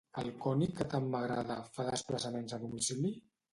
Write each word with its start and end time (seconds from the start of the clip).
El 0.19 0.29
König 0.45 0.71
que 0.79 0.87
tant 0.93 1.05
m'agrada 1.11 1.59
fa 1.77 1.87
desplaçaments 1.91 2.59
a 2.59 2.63
domicili? 2.67 3.17